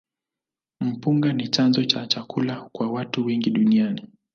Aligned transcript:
Mpunga 0.79 1.33
ni 1.33 1.47
chanzo 1.47 1.83
cha 1.83 2.07
chakula 2.07 2.69
kwa 2.73 2.91
watu 2.91 3.25
wengi 3.25 3.49
duniani. 3.49 4.07